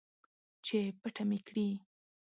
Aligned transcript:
چې 0.65 0.77
پټه 1.01 1.23
مې 1.29 1.39
کړي 1.47 1.67